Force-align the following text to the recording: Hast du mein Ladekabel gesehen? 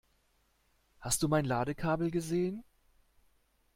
Hast 0.99 1.21
du 1.21 1.27
mein 1.27 1.45
Ladekabel 1.45 2.09
gesehen? 2.09 2.63